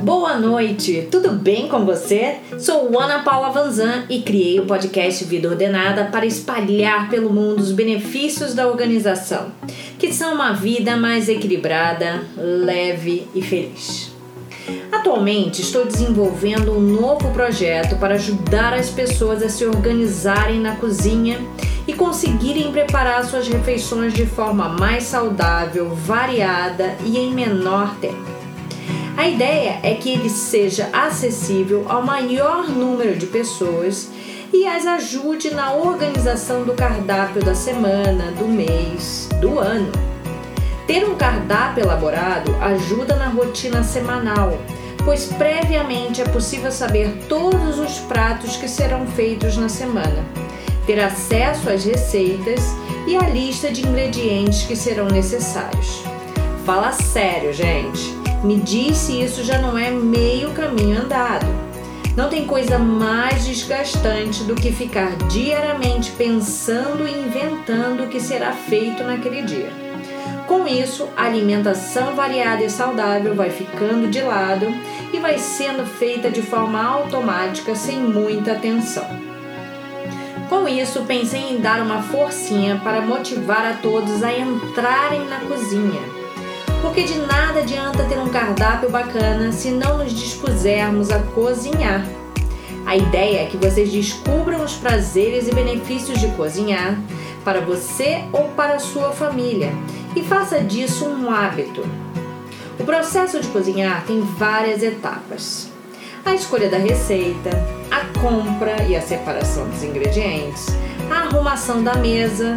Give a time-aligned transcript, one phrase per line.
[0.00, 2.36] Boa noite, tudo bem com você?
[2.56, 7.72] Sou Ana Paula Vanzan e criei o podcast Vida Ordenada para espalhar pelo mundo os
[7.72, 9.50] benefícios da organização,
[9.98, 14.12] que são uma vida mais equilibrada, leve e feliz.
[14.92, 21.40] Atualmente estou desenvolvendo um novo projeto para ajudar as pessoas a se organizarem na cozinha
[21.88, 28.37] e conseguirem preparar suas refeições de forma mais saudável, variada e em menor tempo.
[29.18, 34.08] A ideia é que ele seja acessível ao maior número de pessoas
[34.52, 39.90] e as ajude na organização do cardápio da semana, do mês, do ano.
[40.86, 44.56] Ter um cardápio elaborado ajuda na rotina semanal,
[45.04, 50.24] pois previamente é possível saber todos os pratos que serão feitos na semana,
[50.86, 52.60] ter acesso às receitas
[53.04, 56.04] e à lista de ingredientes que serão necessários.
[56.64, 58.17] Fala sério, gente!
[58.42, 61.46] Me diz se isso já não é meio caminho andado.
[62.16, 68.52] Não tem coisa mais desgastante do que ficar diariamente pensando e inventando o que será
[68.52, 69.70] feito naquele dia.
[70.46, 74.66] Com isso, a alimentação variada e saudável vai ficando de lado
[75.12, 79.06] e vai sendo feita de forma automática sem muita atenção.
[80.48, 86.27] Com isso, pensei em dar uma forcinha para motivar a todos a entrarem na cozinha
[86.80, 92.06] porque de nada adianta ter um cardápio bacana se não nos dispusermos a cozinhar.
[92.86, 96.98] A ideia é que vocês descubram os prazeres e benefícios de cozinhar
[97.44, 99.72] para você ou para sua família
[100.16, 101.84] e faça disso um hábito.
[102.78, 105.70] O processo de cozinhar tem várias etapas:
[106.24, 107.50] a escolha da receita,
[107.90, 110.66] a compra e a separação dos ingredientes,
[111.10, 112.54] a arrumação da mesa,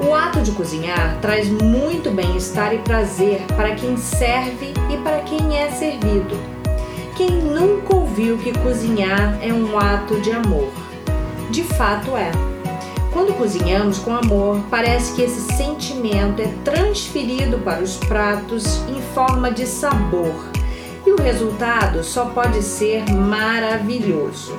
[0.00, 5.58] o ato de cozinhar traz muito bem-estar e prazer para quem serve e para quem
[5.58, 6.36] é servido.
[7.16, 10.70] Quem nunca ouviu que cozinhar é um ato de amor?
[11.50, 12.30] De fato é.
[13.12, 19.50] Quando cozinhamos com amor, parece que esse sentimento é transferido para os pratos em forma
[19.50, 20.52] de sabor,
[21.04, 24.56] e o resultado só pode ser maravilhoso.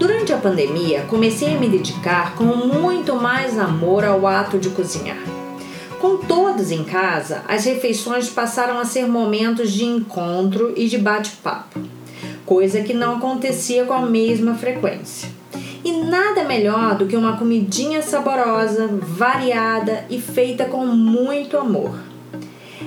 [0.00, 5.18] Durante a pandemia, comecei a me dedicar com muito mais amor ao ato de cozinhar.
[6.00, 11.80] Com todos em casa, as refeições passaram a ser momentos de encontro e de bate-papo,
[12.46, 15.28] coisa que não acontecia com a mesma frequência.
[15.84, 22.09] E nada melhor do que uma comidinha saborosa, variada e feita com muito amor.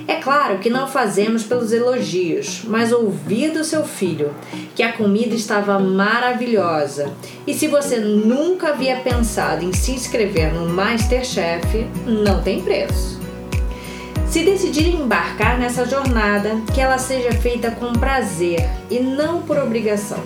[0.08, 4.34] É claro que não fazemos pelos elogios, mas ouvir do seu filho
[4.74, 7.12] que a comida estava maravilhosa.
[7.46, 13.20] E se você nunca havia pensado em se inscrever no Masterchef, não tem preço.
[14.28, 20.18] Se decidir embarcar nessa jornada, que ela seja feita com prazer e não por obrigação.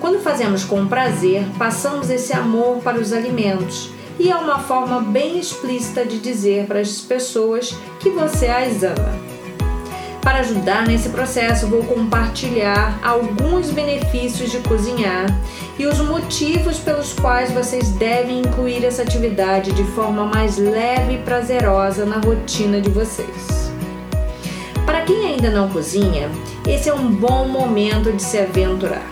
[0.00, 5.38] Quando fazemos com prazer, passamos esse amor para os alimentos e é uma forma bem
[5.38, 9.26] explícita de dizer para as pessoas que você as ama.
[10.26, 15.26] Para ajudar nesse processo, vou compartilhar alguns benefícios de cozinhar
[15.78, 21.18] e os motivos pelos quais vocês devem incluir essa atividade de forma mais leve e
[21.18, 23.70] prazerosa na rotina de vocês.
[24.84, 26.28] Para quem ainda não cozinha,
[26.66, 29.06] esse é um bom momento de se aventurar.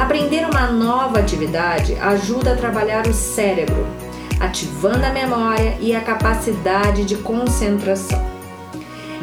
[0.00, 3.86] Aprender uma nova atividade ajuda a trabalhar o cérebro,
[4.40, 8.24] ativando a memória e a capacidade de concentração.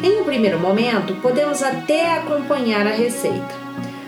[0.02, 3.54] Em um primeiro momento, podemos até acompanhar a receita,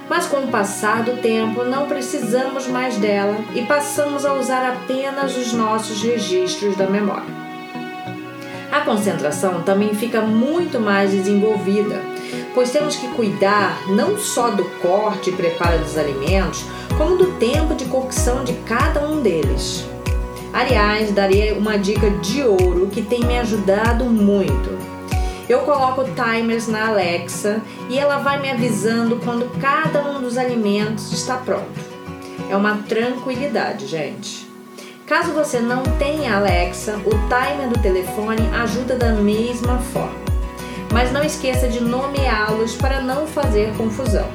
[0.08, 5.36] mas com o passar do tempo não precisamos mais dela e passamos a usar apenas
[5.36, 7.44] os nossos registros da memória.
[8.72, 12.02] A concentração também fica muito mais desenvolvida,
[12.54, 16.64] pois temos que cuidar não só do corte e preparo dos alimentos,
[16.98, 19.93] como do tempo de cocção de cada um deles.
[20.54, 24.70] Aliás, darei uma dica de ouro que tem me ajudado muito.
[25.48, 31.12] Eu coloco timers na Alexa e ela vai me avisando quando cada um dos alimentos
[31.12, 31.80] está pronto.
[32.48, 34.48] É uma tranquilidade, gente.
[35.04, 40.22] Caso você não tenha Alexa, o timer do telefone ajuda da mesma forma.
[40.92, 44.28] Mas não esqueça de nomeá-los para não fazer confusão.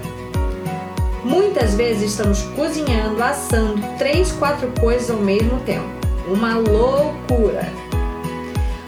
[1.24, 6.00] Muitas vezes estamos cozinhando, assando três, quatro coisas ao mesmo tempo
[6.32, 7.72] uma loucura.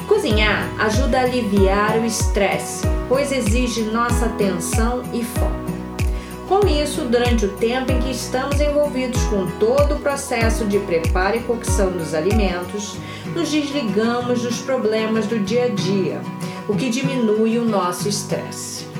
[0.07, 5.71] Cozinhar ajuda a aliviar o estresse, pois exige nossa atenção e foco.
[6.47, 11.37] Com isso, durante o tempo em que estamos envolvidos com todo o processo de preparo
[11.37, 12.97] e cocção dos alimentos,
[13.33, 16.21] nos desligamos dos problemas do dia a dia,
[16.67, 18.90] o que diminui o nosso estresse.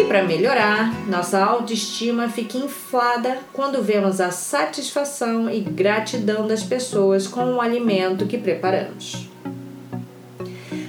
[0.00, 7.26] E para melhorar, nossa autoestima fica inflada quando vemos a satisfação e gratidão das pessoas
[7.26, 9.28] com o alimento que preparamos.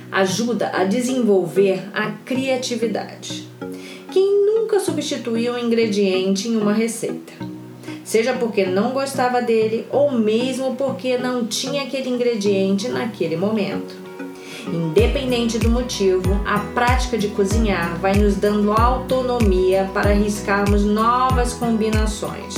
[0.10, 3.50] Ajuda a desenvolver a criatividade.
[4.14, 7.34] Quem nunca substituiu um ingrediente em uma receita?
[8.06, 13.94] Seja porque não gostava dele ou mesmo porque não tinha aquele ingrediente naquele momento.
[14.68, 22.56] Independente do motivo, a prática de cozinhar vai nos dando autonomia para arriscarmos novas combinações,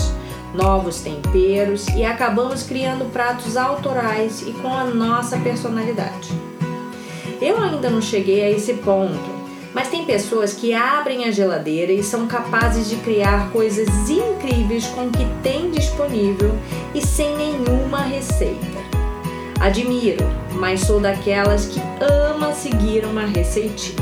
[0.53, 6.29] novos temperos e acabamos criando pratos autorais e com a nossa personalidade.
[7.41, 12.03] Eu ainda não cheguei a esse ponto, mas tem pessoas que abrem a geladeira e
[12.03, 16.51] são capazes de criar coisas incríveis com o que tem disponível
[16.93, 18.82] e sem nenhuma receita.
[19.63, 23.95] Admiro, mas sou daquelas que ama seguir uma receitinha.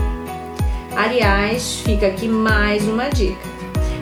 [0.98, 3.48] Aliás, fica aqui mais uma dica.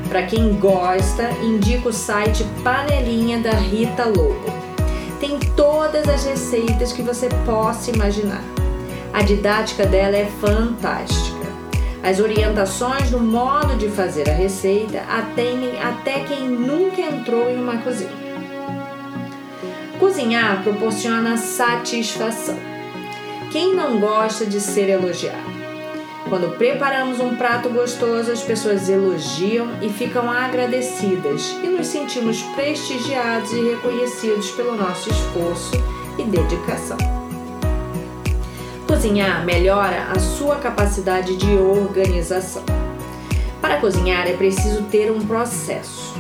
[0.08, 4.46] Para quem gosta, indico o site Panelinha da Rita Lobo.
[5.20, 8.42] Tem todas as receitas que você possa imaginar.
[9.12, 11.46] A didática dela é fantástica.
[12.02, 17.80] As orientações do modo de fazer a receita atendem até quem nunca entrou em uma
[17.80, 18.29] cozinha.
[20.00, 22.58] Cozinhar proporciona satisfação.
[23.52, 25.50] Quem não gosta de ser elogiado?
[26.30, 33.52] Quando preparamos um prato gostoso, as pessoas elogiam e ficam agradecidas e nos sentimos prestigiados
[33.52, 35.72] e reconhecidos pelo nosso esforço
[36.18, 36.98] e dedicação.
[38.88, 42.64] Cozinhar melhora a sua capacidade de organização.
[43.60, 46.14] Para cozinhar é preciso ter um processo.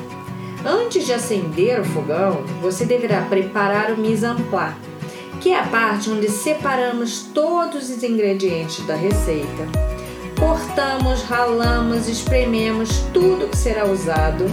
[0.66, 4.76] Antes de acender o fogão, você deverá preparar o mise en place,
[5.40, 9.68] que é a parte onde separamos todos os ingredientes da receita.
[10.38, 14.46] Cortamos, ralamos, esprememos tudo que será usado.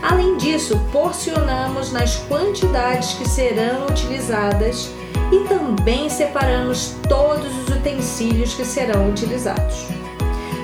[0.00, 4.88] Além disso, porcionamos nas quantidades que serão utilizadas
[5.32, 9.86] e também separamos todos os utensílios que serão utilizados.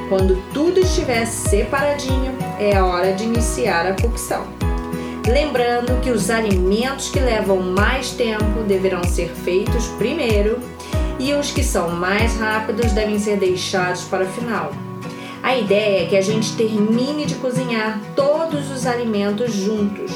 [0.09, 4.47] Quando tudo estiver separadinho, é a hora de iniciar a cocção.
[5.27, 10.61] Lembrando que os alimentos que levam mais tempo deverão ser feitos primeiro
[11.19, 14.73] e os que são mais rápidos devem ser deixados para o final.
[15.43, 20.13] A ideia é que a gente termine de cozinhar todos os alimentos juntos.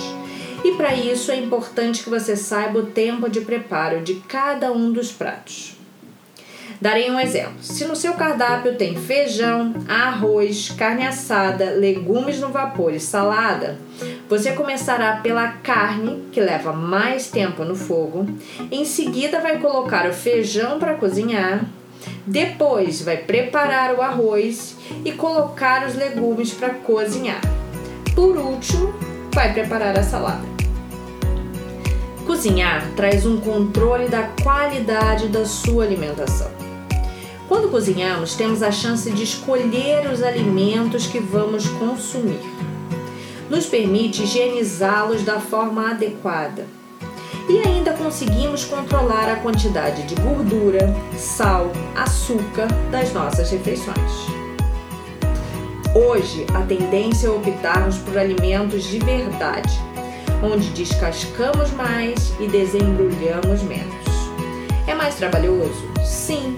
[0.64, 4.92] E para isso é importante que você saiba o tempo de preparo de cada um
[4.92, 5.76] dos pratos.
[6.80, 7.54] Darei um exemplo.
[7.62, 13.78] Se no seu cardápio tem feijão, arroz, carne assada, legumes no vapor e salada,
[14.28, 18.26] você começará pela carne, que leva mais tempo no fogo.
[18.70, 21.64] Em seguida, vai colocar o feijão para cozinhar.
[22.26, 27.40] Depois, vai preparar o arroz e colocar os legumes para cozinhar.
[28.14, 28.92] Por último,
[29.32, 30.44] vai preparar a salada.
[32.26, 36.55] Cozinhar traz um controle da qualidade da sua alimentação.
[37.48, 42.40] Quando cozinhamos, temos a chance de escolher os alimentos que vamos consumir.
[43.48, 46.66] Nos permite higienizá-los da forma adequada.
[47.48, 54.12] E ainda conseguimos controlar a quantidade de gordura, sal, açúcar das nossas refeições.
[55.94, 59.80] Hoje, a tendência é optarmos por alimentos de verdade,
[60.42, 64.04] onde descascamos mais e desembrulhamos menos.
[64.88, 65.88] É mais trabalhoso?
[66.04, 66.56] Sim,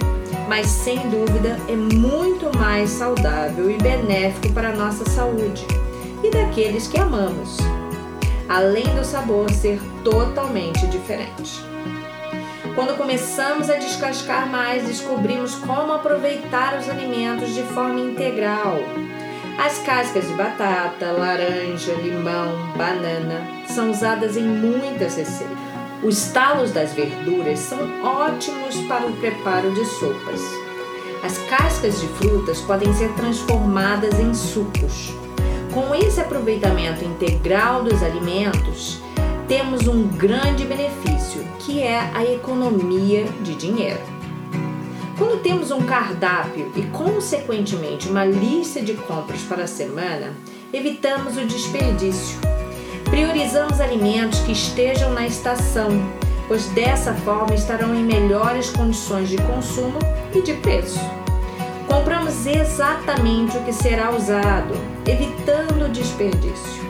[0.48, 5.66] mas sem dúvida é muito mais saudável e benéfico para a nossa saúde
[6.24, 7.58] e daqueles que amamos,
[8.48, 11.62] além do sabor ser totalmente diferente.
[12.74, 18.76] Quando começamos a descascar mais, descobrimos como aproveitar os alimentos de forma integral.
[19.58, 25.67] As cascas de batata, laranja, limão, banana são usadas em muitas receitas.
[26.02, 30.40] Os talos das verduras são ótimos para o preparo de sopas.
[31.24, 35.12] As cascas de frutas podem ser transformadas em sucos.
[35.74, 39.00] Com esse aproveitamento integral dos alimentos,
[39.48, 44.00] temos um grande benefício, que é a economia de dinheiro.
[45.18, 50.32] Quando temos um cardápio e, consequentemente, uma lista de compras para a semana,
[50.72, 52.38] evitamos o desperdício
[53.18, 55.88] Priorizamos alimentos que estejam na estação,
[56.46, 59.98] pois dessa forma estarão em melhores condições de consumo
[60.32, 61.00] e de preço.
[61.88, 64.72] Compramos exatamente o que será usado,
[65.04, 66.80] evitando desperdício.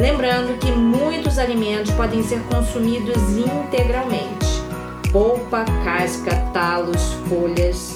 [0.00, 4.62] Lembrando que muitos alimentos podem ser consumidos integralmente:
[5.10, 7.87] polpa, casca, talos, folhas.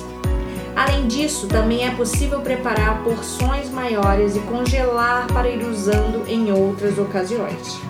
[0.74, 6.98] Além disso, também é possível preparar porções maiores e congelar para ir usando em outras
[6.98, 7.80] ocasiões.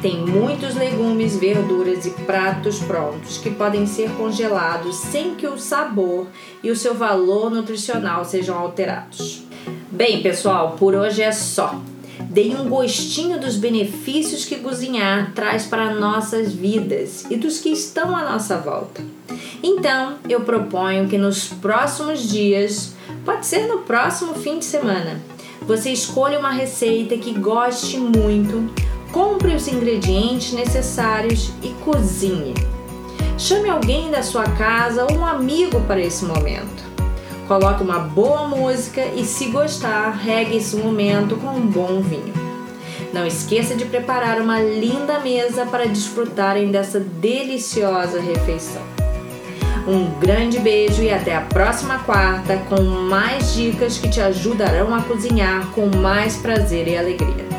[0.00, 6.26] Tem muitos legumes, verduras e pratos prontos que podem ser congelados sem que o sabor
[6.62, 9.42] e o seu valor nutricional sejam alterados.
[9.90, 11.78] Bem, pessoal, por hoje é só.
[12.28, 18.16] Dei um gostinho dos benefícios que cozinhar traz para nossas vidas e dos que estão
[18.16, 19.02] à nossa volta.
[19.62, 25.20] Então, eu proponho que nos próximos dias, pode ser no próximo fim de semana,
[25.62, 28.72] você escolha uma receita que goste muito,
[29.12, 32.54] compre os ingredientes necessários e cozinhe.
[33.38, 36.89] Chame alguém da sua casa ou um amigo para esse momento.
[37.50, 42.32] Coloque uma boa música e, se gostar, regue esse momento com um bom vinho.
[43.12, 48.82] Não esqueça de preparar uma linda mesa para desfrutarem dessa deliciosa refeição.
[49.84, 55.02] Um grande beijo e até a próxima quarta com mais dicas que te ajudarão a
[55.02, 57.49] cozinhar com mais prazer e alegria.